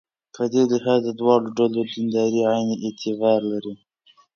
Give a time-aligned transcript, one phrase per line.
[0.35, 3.73] په دې لحاظ د دواړو ډلو دینداري عین اعتبار لري.